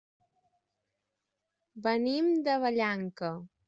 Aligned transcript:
Venim 1.89 2.35
de 2.49 2.61
Vallanca. 2.67 3.37